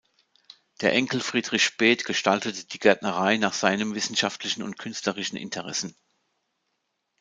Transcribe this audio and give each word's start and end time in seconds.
Der 0.81 0.93
Enkel 0.93 1.19
Friedrich 1.21 1.63
Späth 1.63 2.05
gestaltete 2.05 2.65
die 2.65 2.79
Gärtnerei 2.79 3.37
nach 3.37 3.53
seinen 3.53 3.93
wissenschaftlichen 3.93 4.63
und 4.63 4.79
künstlerischen 4.79 5.37
Interessen. 5.37 5.95